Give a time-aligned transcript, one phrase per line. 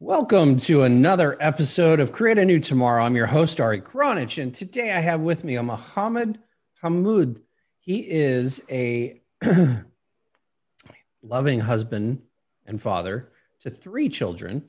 [0.00, 3.02] Welcome to another episode of Create a New Tomorrow.
[3.02, 6.38] I'm your host, Ari Gronich, and today I have with me a Muhammad
[6.80, 7.42] Hamoud.
[7.80, 9.20] He is a
[11.24, 12.22] loving husband
[12.64, 13.32] and father
[13.62, 14.62] to three children.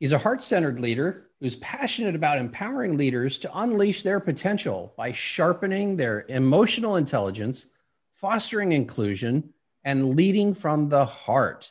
[0.00, 5.12] He's a heart centered leader who's passionate about empowering leaders to unleash their potential by
[5.12, 7.66] sharpening their emotional intelligence,
[8.14, 9.52] fostering inclusion,
[9.84, 11.70] and leading from the heart.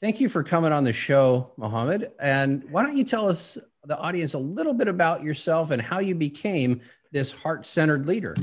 [0.00, 2.12] Thank you for coming on the show, Mohammed.
[2.20, 5.98] And why don't you tell us, the audience, a little bit about yourself and how
[5.98, 6.80] you became
[7.10, 8.36] this heart centered leader?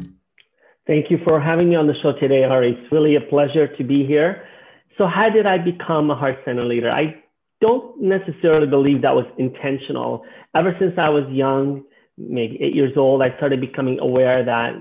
[0.86, 2.73] Thank you for having me on the show today, Ari.
[2.73, 4.45] It's really a pleasure to be here.
[4.98, 6.91] So, how did I become a heart centered leader?
[6.91, 7.16] I
[7.62, 10.23] don't necessarily believe that was intentional.
[10.56, 11.84] Ever since I was young,
[12.17, 14.73] maybe eight years old, I started becoming aware that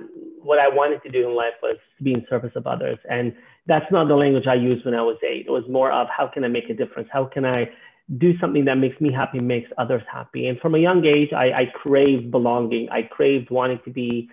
[0.45, 2.99] what I wanted to do in life was be in service of others.
[3.11, 3.35] And
[3.67, 5.47] that's not the language I used when I was eight.
[5.47, 7.09] It was more of how can I make a difference?
[7.11, 7.71] How can I
[8.19, 10.47] do something that makes me happy, makes others happy?
[10.49, 12.89] And from a young age, I, I craved belonging.
[12.91, 14.29] I craved wanting to be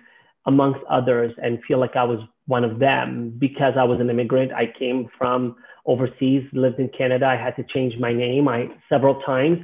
[0.46, 4.52] amongst others and feel like I was one of them because I was an immigrant.
[4.52, 5.56] I came from
[5.86, 7.26] overseas, lived in Canada.
[7.26, 9.58] I had to change my name I several times,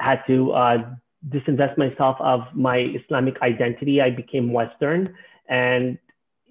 [0.00, 0.76] had to uh,
[1.28, 4.00] disinvest myself of my Islamic identity.
[4.00, 5.14] I became Western
[5.48, 5.98] and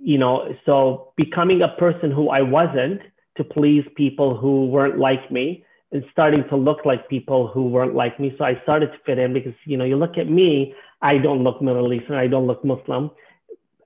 [0.03, 3.01] you know, so becoming a person who I wasn't
[3.37, 7.95] to please people who weren't like me and starting to look like people who weren't
[7.95, 8.35] like me.
[8.37, 11.43] So I started to fit in because, you know, you look at me, I don't
[11.43, 13.11] look Middle Eastern, I don't look Muslim.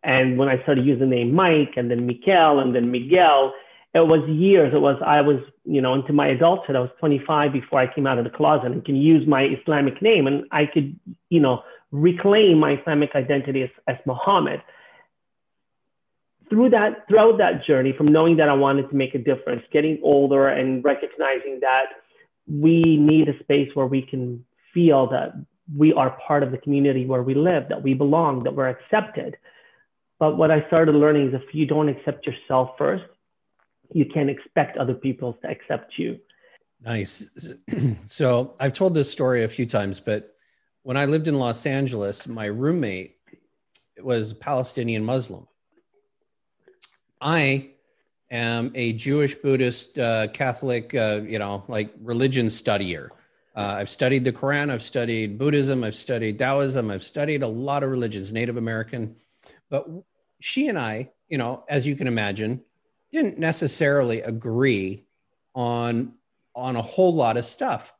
[0.03, 3.53] And when I started using the name Mike and then Mikael and then Miguel,
[3.93, 4.73] it was years.
[4.73, 6.75] It was, I was, you know, into my adulthood.
[6.75, 10.01] I was 25 before I came out of the closet and can use my Islamic
[10.01, 10.27] name.
[10.27, 10.97] And I could,
[11.29, 14.61] you know, reclaim my Islamic identity as, as Muhammad
[16.49, 19.99] through that throughout that journey from knowing that I wanted to make a difference, getting
[20.03, 21.85] older and recognizing that
[22.47, 25.33] we need a space where we can feel that
[25.75, 29.35] we are part of the community where we live, that we belong, that we're accepted.
[30.19, 33.03] But what I started learning is if you don't accept yourself first,
[33.93, 36.19] you can't expect other people to accept you.
[36.81, 37.29] Nice.
[38.05, 40.35] so I've told this story a few times, but
[40.83, 43.17] when I lived in Los Angeles, my roommate
[44.01, 45.47] was Palestinian Muslim
[47.21, 47.71] I
[48.29, 53.09] am a Jewish, Buddhist, uh, Catholic, uh, you know, like religion studier.
[53.55, 57.83] Uh, I've studied the Quran, I've studied Buddhism, I've studied Taoism, I've studied a lot
[57.83, 59.15] of religions, Native American.
[59.69, 59.87] But
[60.39, 62.61] she and I, you know, as you can imagine,
[63.11, 65.05] didn't necessarily agree
[65.55, 66.13] on
[66.55, 67.93] on a whole lot of stuff.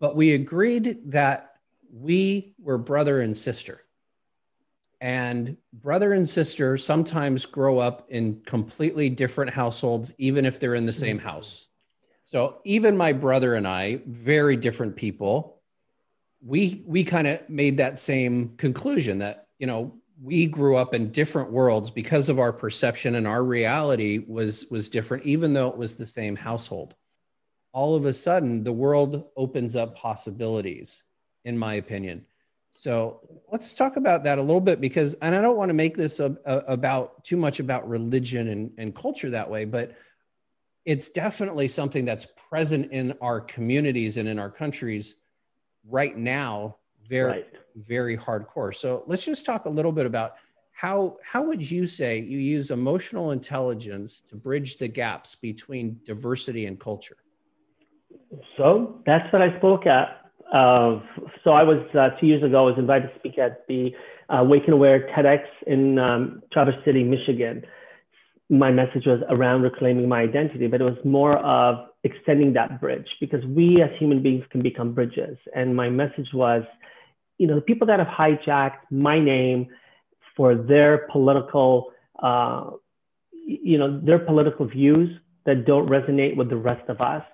[0.00, 1.56] But we agreed that
[1.92, 3.83] we were brother and sister
[5.04, 10.86] and brother and sister sometimes grow up in completely different households, even if they're in
[10.86, 11.00] the mm-hmm.
[11.00, 11.66] same house.
[12.24, 15.60] So even my brother and I, very different people,
[16.40, 21.12] we we kind of made that same conclusion that you know we grew up in
[21.12, 25.76] different worlds because of our perception and our reality was was different, even though it
[25.76, 26.94] was the same household.
[27.74, 31.04] All of a sudden, the world opens up possibilities,
[31.44, 32.24] in my opinion
[32.74, 33.20] so
[33.50, 36.18] let's talk about that a little bit because, and I don't want to make this
[36.18, 39.92] a, a, about too much about religion and, and culture that way, but
[40.84, 45.16] it's definitely something that's present in our communities and in our countries
[45.88, 46.76] right now,
[47.08, 47.46] very, right.
[47.76, 48.74] very hardcore.
[48.74, 50.34] So let's just talk a little bit about
[50.72, 56.66] how how would you say you use emotional intelligence to bridge the gaps between diversity
[56.66, 57.18] and culture?
[58.56, 60.23] So that's what I spoke at
[60.54, 61.00] uh,
[61.42, 62.58] so I was uh, two years ago.
[62.58, 63.90] I was invited to speak at the
[64.28, 67.64] uh, Wake and Aware TEDx in um, Traverse City, Michigan.
[68.48, 73.08] My message was around reclaiming my identity, but it was more of extending that bridge
[73.20, 75.36] because we as human beings can become bridges.
[75.56, 76.62] And my message was,
[77.38, 79.66] you know, the people that have hijacked my name
[80.36, 81.90] for their political,
[82.22, 82.70] uh,
[83.32, 85.10] you know, their political views
[85.46, 87.24] that don't resonate with the rest of us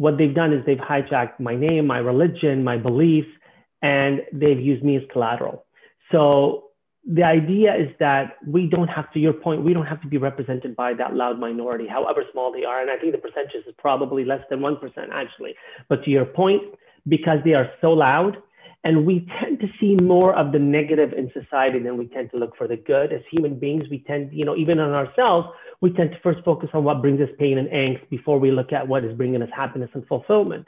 [0.00, 3.28] what they've done is they've hijacked my name, my religion, my beliefs,
[3.82, 5.66] and they've used me as collateral.
[6.10, 6.70] So
[7.04, 10.18] the idea is that we don't have to your point we don't have to be
[10.18, 13.74] represented by that loud minority however small they are and i think the percentage is
[13.78, 14.76] probably less than 1%
[15.10, 15.54] actually
[15.88, 16.62] but to your point
[17.08, 18.36] because they are so loud
[18.82, 22.38] and we tend to see more of the negative in society than we tend to
[22.38, 23.12] look for the good.
[23.12, 25.48] As human beings, we tend, you know, even on ourselves,
[25.82, 28.72] we tend to first focus on what brings us pain and angst before we look
[28.72, 30.66] at what is bringing us happiness and fulfillment.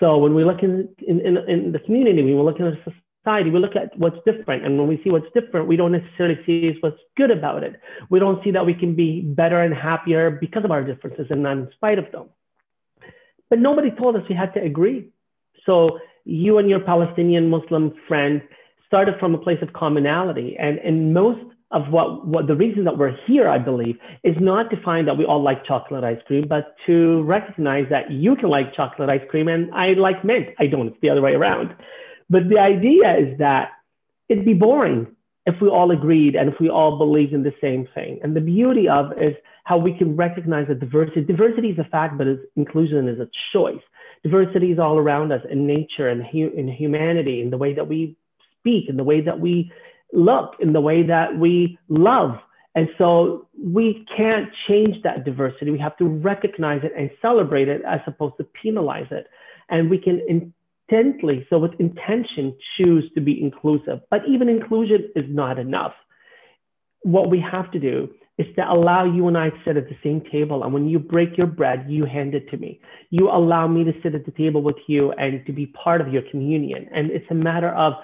[0.00, 2.92] So when we look in, in, in, in the community, when we look in the
[3.24, 4.66] society, we look at what's different.
[4.66, 7.80] And when we see what's different, we don't necessarily see what's good about it.
[8.10, 11.42] We don't see that we can be better and happier because of our differences and
[11.42, 12.28] not in spite of them.
[13.48, 15.08] But nobody told us we had to agree.
[15.64, 18.42] So you and your Palestinian Muslim friend
[18.86, 20.56] started from a place of commonality.
[20.58, 21.40] And, and most
[21.70, 25.16] of what, what the reason that we're here, I believe, is not to find that
[25.16, 29.22] we all like chocolate ice cream, but to recognize that you can like chocolate ice
[29.28, 30.48] cream and I like mint.
[30.58, 31.74] I don't, it's the other way around.
[32.28, 33.70] But the idea is that
[34.28, 35.06] it'd be boring
[35.44, 38.18] if we all agreed and if we all believed in the same thing.
[38.22, 39.34] And the beauty of is
[39.64, 42.26] how we can recognize that diversity, diversity is a fact, but
[42.56, 43.82] inclusion is a choice.
[44.22, 48.16] Diversity is all around us in nature and in humanity, in the way that we
[48.58, 49.70] speak, in the way that we
[50.12, 52.36] look, in the way that we love.
[52.74, 55.70] And so we can't change that diversity.
[55.70, 59.28] We have to recognize it and celebrate it as opposed to penalize it.
[59.70, 64.00] And we can intently, so with intention, choose to be inclusive.
[64.10, 65.94] But even inclusion is not enough.
[67.02, 69.96] What we have to do is to allow you and I to sit at the
[70.04, 70.62] same table.
[70.62, 72.80] And when you break your bread, you hand it to me.
[73.10, 76.12] You allow me to sit at the table with you and to be part of
[76.12, 76.88] your communion.
[76.94, 77.94] And it's a matter of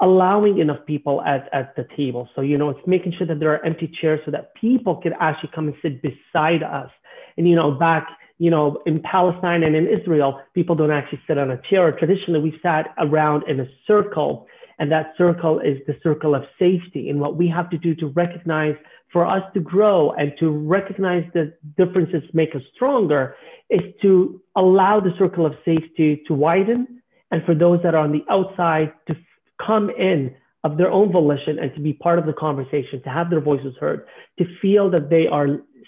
[0.00, 2.28] allowing enough people at, at the table.
[2.34, 5.12] So, you know, it's making sure that there are empty chairs so that people can
[5.20, 6.90] actually come and sit beside us.
[7.36, 8.08] And, you know, back,
[8.38, 11.92] you know, in Palestine and in Israel, people don't actually sit on a chair.
[11.92, 14.46] Traditionally, we sat around in a circle,
[14.78, 17.10] and that circle is the circle of safety.
[17.10, 18.74] And what we have to do to recognize
[19.12, 23.34] for us to grow and to recognize that differences make us stronger
[23.68, 28.12] is to allow the circle of safety to widen and for those that are on
[28.12, 29.14] the outside to
[29.64, 30.34] come in
[30.64, 33.74] of their own volition and to be part of the conversation, to have their voices
[33.80, 34.06] heard,
[34.38, 35.46] to feel that they are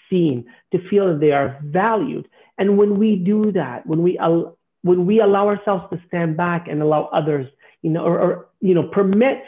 [0.09, 2.27] seen, to feel that they are valued.
[2.59, 6.67] And when we do that, when we al- when we allow ourselves to stand back
[6.69, 7.47] and allow others,
[7.83, 9.39] you know, or, or you know, permit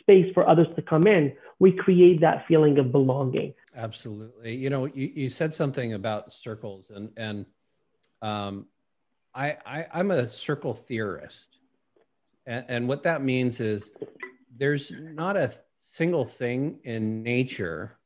[0.00, 3.54] space for others to come in, we create that feeling of belonging.
[3.76, 4.54] Absolutely.
[4.54, 7.46] You know, you, you said something about circles, and and
[8.22, 8.66] um,
[9.34, 11.58] I, I I'm a circle theorist.
[12.46, 13.90] And, and what that means is
[14.56, 17.98] there's not a single thing in nature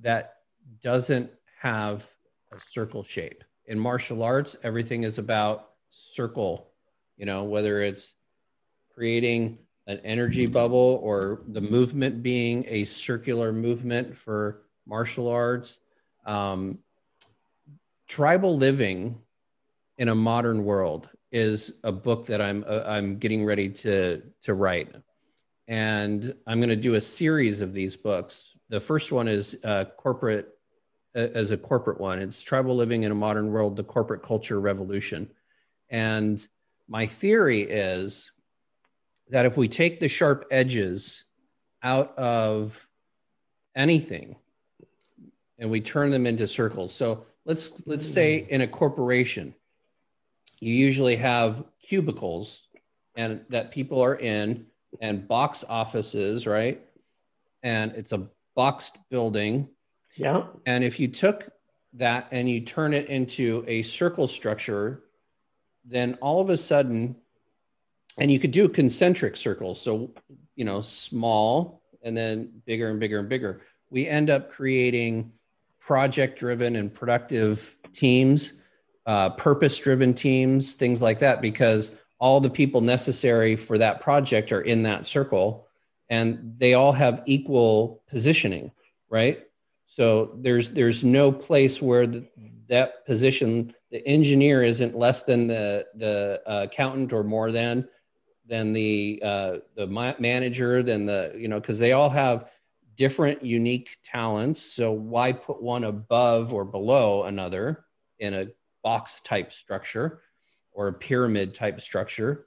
[0.00, 0.36] that
[0.82, 1.30] doesn't
[1.60, 2.08] have
[2.52, 3.44] a circle shape.
[3.66, 6.72] In martial arts, everything is about circle,
[7.16, 8.14] you know, whether it's
[8.94, 15.80] creating an energy bubble or the movement being a circular movement for martial arts.
[16.24, 16.78] Um,
[18.06, 19.18] tribal living
[19.98, 24.54] in a modern world is a book that I'm uh, I'm getting ready to to
[24.54, 24.94] write,
[25.66, 28.56] and I'm going to do a series of these books.
[28.68, 30.48] The first one is uh, corporate
[31.16, 32.18] uh, as a corporate one.
[32.18, 35.30] It's tribal living in a modern world: the corporate culture revolution.
[35.88, 36.46] And
[36.88, 38.30] my theory is
[39.32, 41.24] that if we take the sharp edges
[41.82, 42.86] out of
[43.74, 44.36] anything
[45.58, 46.94] and we turn them into circles.
[46.94, 49.54] So let's let's say in a corporation
[50.60, 52.68] you usually have cubicles
[53.16, 54.66] and that people are in
[55.00, 56.82] and box offices, right?
[57.62, 59.68] And it's a boxed building.
[60.14, 60.44] Yeah.
[60.66, 61.48] And if you took
[61.94, 65.04] that and you turn it into a circle structure,
[65.86, 67.16] then all of a sudden,
[68.18, 69.80] and you could do concentric circles.
[69.80, 70.12] So,
[70.54, 73.62] you know, small and then bigger and bigger and bigger.
[73.90, 75.32] We end up creating
[75.78, 78.62] project driven and productive teams
[79.06, 84.52] uh, purpose driven teams, things like that, because all the people necessary for that project
[84.52, 85.66] are in that circle
[86.08, 88.70] and they all have equal positioning,
[89.08, 89.44] right?
[89.86, 92.26] So there's there's no place where the,
[92.68, 97.88] that position, the engineer isn't less than the the uh, accountant or more than
[98.52, 99.86] than the uh, the
[100.18, 102.50] manager, than the you know because they all have
[102.96, 104.60] different unique talents.
[104.60, 107.86] So why put one above or below another
[108.18, 108.48] in a
[108.84, 110.20] box type structure
[110.70, 112.46] or a pyramid type structure.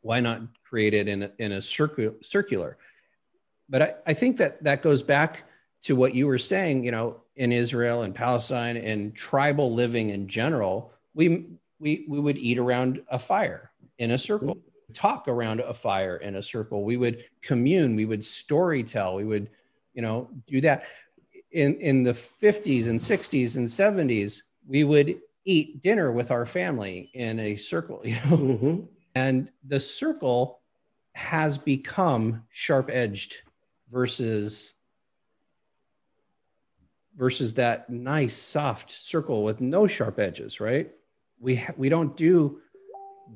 [0.00, 2.76] Why not create it in a, in a circu- circular?
[3.68, 5.44] But I, I think that that goes back
[5.82, 10.26] to what you were saying, you know, in Israel and Palestine and tribal living in
[10.26, 11.46] general, we,
[11.78, 14.58] we, we would eat around a fire in a circle,
[14.94, 16.84] talk around a fire in a circle.
[16.84, 19.48] We would commune, we would story tell, we would,
[19.94, 20.84] you know, do that.
[21.50, 27.10] In, in the 50s and 60s and 70s, we would eat dinner with our family
[27.14, 28.36] in a circle, you know.
[28.36, 28.80] Mm-hmm.
[29.14, 30.60] And the circle
[31.14, 33.42] has become sharp edged
[33.90, 34.74] versus
[37.14, 40.90] versus that nice soft circle with no sharp edges, right?
[41.38, 42.62] We ha- we don't do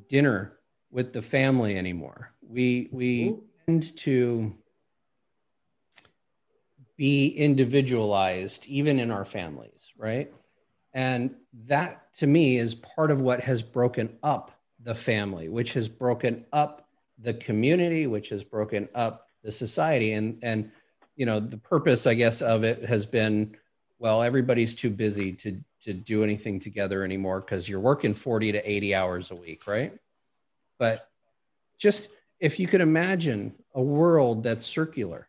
[0.08, 0.55] dinner
[0.90, 2.32] with the family anymore.
[2.48, 3.40] We we mm-hmm.
[3.66, 4.54] tend to
[6.96, 10.32] be individualized even in our families, right?
[10.94, 11.34] And
[11.66, 14.50] that to me is part of what has broken up
[14.82, 16.88] the family, which has broken up
[17.18, 20.12] the community, which has broken up the society.
[20.12, 20.70] And, and,
[21.16, 23.56] you know, the purpose, I guess, of it has been,
[23.98, 28.70] well, everybody's too busy to, to do anything together anymore because you're working 40 to
[28.70, 29.92] 80 hours a week, right?
[30.78, 31.08] But
[31.78, 32.08] just
[32.40, 35.28] if you could imagine a world that's circular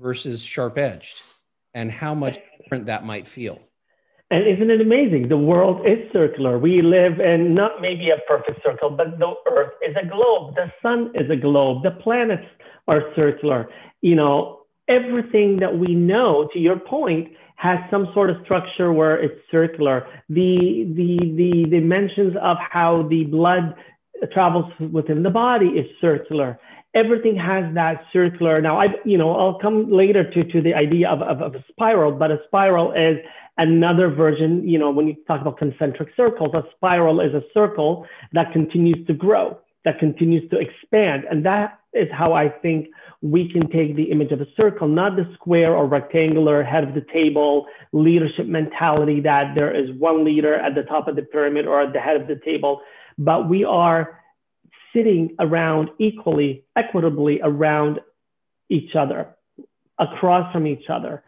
[0.00, 1.20] versus sharp edged
[1.74, 3.58] and how much different that might feel.
[4.30, 5.28] And isn't it amazing?
[5.28, 6.58] The world is circular.
[6.58, 10.54] We live in not maybe a perfect circle, but the earth is a globe.
[10.54, 11.82] The sun is a globe.
[11.82, 12.46] The planets
[12.88, 13.68] are circular.
[14.00, 19.22] You know, everything that we know, to your point, has some sort of structure where
[19.22, 20.06] it's circular.
[20.30, 23.74] The, the, the dimensions of how the blood
[24.26, 26.58] travels within the body is circular
[26.94, 28.60] everything has that circular.
[28.60, 31.64] Now, I, you know, I'll come later to, to the idea of, of, of, a
[31.68, 33.16] spiral, but a spiral is
[33.56, 34.68] another version.
[34.68, 39.06] You know, when you talk about concentric circles, a spiral is a circle that continues
[39.06, 41.24] to grow, that continues to expand.
[41.30, 42.88] And that is how I think
[43.22, 46.94] we can take the image of a circle, not the square or rectangular head of
[46.94, 51.66] the table leadership mentality that there is one leader at the top of the pyramid
[51.66, 52.80] or at the head of the table,
[53.24, 54.20] but we are
[54.94, 58.00] sitting around equally, equitably around
[58.68, 59.34] each other,
[59.98, 61.22] across from each other,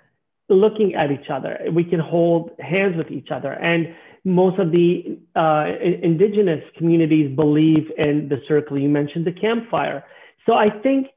[0.48, 1.58] looking at each other.
[1.72, 3.52] We can hold hands with each other.
[3.52, 5.66] And most of the uh,
[6.02, 8.78] indigenous communities believe in the circle.
[8.78, 10.04] You mentioned the campfire.
[10.46, 11.08] So I think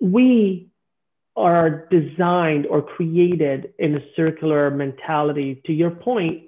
[0.00, 0.70] we
[1.36, 5.60] are designed or created in a circular mentality.
[5.66, 6.44] To your point,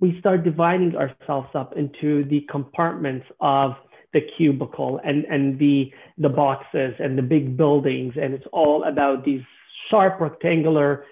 [0.00, 3.72] we start dividing ourselves up into the compartments of
[4.12, 8.14] the cubicle and, and the, the boxes and the big buildings.
[8.20, 9.42] And it's all about these
[9.90, 11.04] sharp rectangular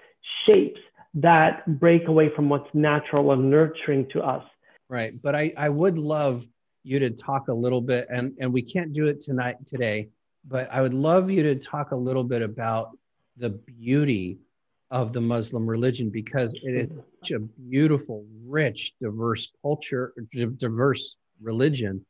[0.45, 0.79] shapes
[1.13, 4.43] that break away from what's natural and nurturing to us.
[4.89, 5.19] Right.
[5.21, 6.45] But I, I would love
[6.83, 10.09] you to talk a little bit, and, and we can't do it tonight today,
[10.47, 12.97] but I would love you to talk a little bit about
[13.35, 14.39] the beauty
[14.89, 16.99] of the Muslim religion because it is mm-hmm.
[17.21, 20.13] such a beautiful, rich, diverse culture,
[20.57, 22.05] diverse religion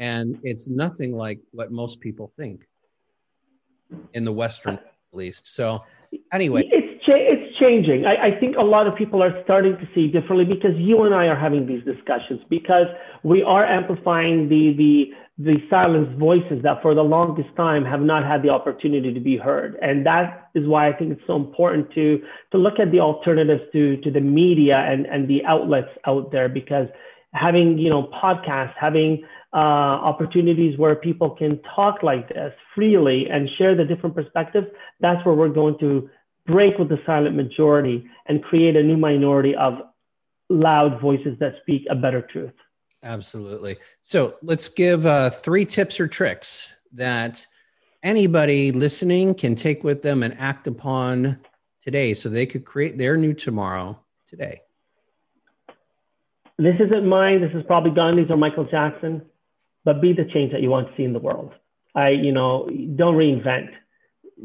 [0.00, 2.66] and it's nothing like what most people think
[4.14, 4.82] in the western at
[5.12, 5.46] least.
[5.46, 5.84] So
[6.32, 6.62] anyway.
[6.72, 8.06] It's, cha- it's changing.
[8.06, 11.14] I, I think a lot of people are starting to see differently because you and
[11.14, 12.86] i are having these discussions because
[13.22, 15.10] we are amplifying the the
[15.42, 19.36] the silenced voices that for the longest time have not had the opportunity to be
[19.36, 22.20] heard and that is why i think it's so important to
[22.52, 26.48] to look at the alternatives to to the media and and the outlets out there
[26.48, 26.88] because
[27.32, 33.48] having you know podcasts having uh, opportunities where people can talk like this freely and
[33.58, 34.66] share the different perspectives,
[35.00, 36.08] that's where we're going to
[36.46, 39.74] break with the silent majority and create a new minority of
[40.48, 42.52] loud voices that speak a better truth.
[43.02, 43.78] Absolutely.
[44.02, 47.46] So let's give uh, three tips or tricks that
[48.02, 51.40] anybody listening can take with them and act upon
[51.80, 54.60] today so they could create their new tomorrow today.
[56.58, 57.40] This isn't mine.
[57.40, 59.22] This is probably Gandhi's or Michael Jackson
[59.84, 61.52] but be the change that you want to see in the world.
[61.94, 63.70] I, you know, don't reinvent.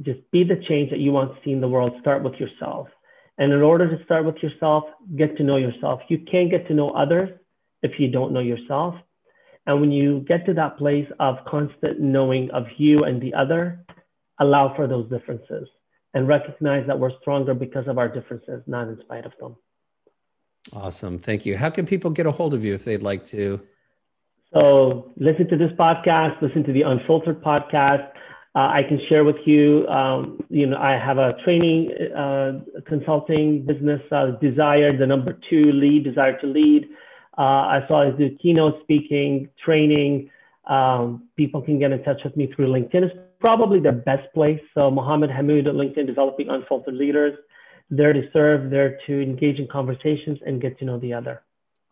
[0.02, 1.94] Just be the change that you want to see in the world.
[2.02, 2.88] Start with yourself.
[3.38, 4.86] And in order to start with yourself,
[5.16, 6.02] get to know yourself.
[6.08, 7.30] You can't get to know others
[7.86, 8.96] if you don't know yourself.
[9.68, 13.86] And when you get to that place of constant knowing of you and the other,
[14.39, 15.68] allow for those differences
[16.13, 19.56] and recognize that we're stronger because of our differences, not in spite of them.
[20.74, 21.18] Awesome.
[21.20, 21.58] Thank you.
[21.58, 23.62] How can people get a hold of you if they'd like to
[24.56, 28.08] so listen to this podcast, listen to the Unfiltered podcast.
[28.56, 33.65] Uh, I can share with you, um, you know, I have a training uh, consulting
[33.65, 36.86] business, uh, Desire, the number two lead, Desire to Lead.
[37.38, 40.30] Uh, I saw I do keynote speaking, training.
[40.68, 43.04] Um, people can get in touch with me through LinkedIn.
[43.04, 44.60] It's probably the best place.
[44.74, 47.38] So Mohammed Hamoud at LinkedIn, developing unfiltered leaders.
[47.89, 51.44] There to serve, there to engage in conversations and get to know the other.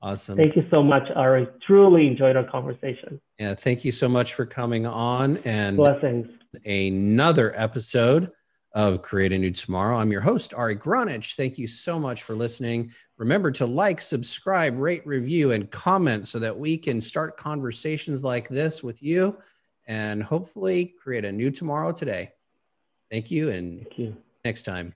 [0.01, 0.35] Awesome.
[0.35, 1.47] Thank you so much, Ari.
[1.65, 3.21] Truly enjoyed our conversation.
[3.39, 6.27] Yeah, thank you so much for coming on and blessings.
[6.65, 8.31] Another episode
[8.73, 9.97] of Create a New Tomorrow.
[9.97, 11.35] I'm your host, Ari Gronich.
[11.35, 12.91] Thank you so much for listening.
[13.17, 18.49] Remember to like, subscribe, rate, review, and comment so that we can start conversations like
[18.49, 19.37] this with you
[19.87, 22.31] and hopefully create a new tomorrow today.
[23.11, 24.17] Thank you and Thank you.
[24.43, 24.95] next time.